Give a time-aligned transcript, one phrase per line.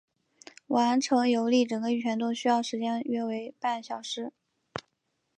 [0.65, 4.33] 完成游历整个玉泉洞需要时间为约半小时。